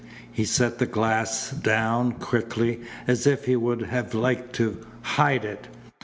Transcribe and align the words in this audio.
He 0.31 0.45
set 0.45 0.79
the 0.79 0.87
glass 0.87 1.51
down 1.51 2.13
quickly 2.13 2.79
as 3.05 3.27
if 3.27 3.45
he 3.45 3.55
would 3.55 3.81
have 3.83 4.15
liked 4.15 4.53
to 4.53 4.83
hide 5.03 5.45
it. 5.45 5.67